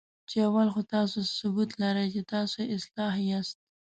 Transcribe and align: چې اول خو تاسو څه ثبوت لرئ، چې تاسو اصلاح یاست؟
چې 0.29 0.37
اول 0.47 0.67
خو 0.73 0.81
تاسو 0.93 1.17
څه 1.27 1.33
ثبوت 1.39 1.69
لرئ، 1.81 2.07
چې 2.15 2.21
تاسو 2.33 2.59
اصلاح 2.75 3.13
یاست؟ 3.29 3.57